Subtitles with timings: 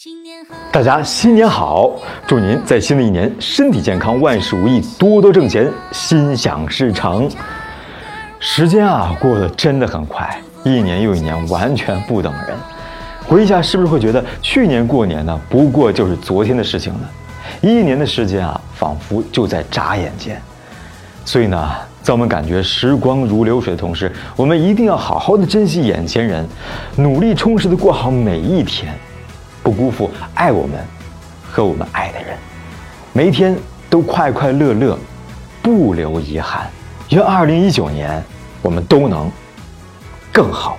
[0.00, 1.90] 新年好，大家新年好！
[2.24, 7.28] 祝您在新的一年身体健康，万事如意，多多挣钱，心想事成。
[8.38, 12.56] 时间啊，过得真的很快，一年又一年，完全不等人。
[13.26, 17.00] 回忆一下，是不是会觉得去年过年呢，不过就是昨天的事情呢？
[17.60, 20.40] 一年的时间啊，仿佛就在眨眼间。
[21.24, 21.72] 所以呢，
[22.02, 26.46] 在我们感觉时光如流水的同时，我们一定要好好的珍惜眼前人，
[26.94, 28.94] 努力充实的过好每一天。
[29.68, 30.82] 不辜负爱我们
[31.46, 32.38] 和我们爱的人，
[33.12, 33.54] 每一天
[33.90, 34.98] 都快快乐乐，
[35.60, 36.70] 不留遗憾。
[37.10, 38.24] 愿二零一九年
[38.62, 39.30] 我们都能
[40.32, 40.78] 更好。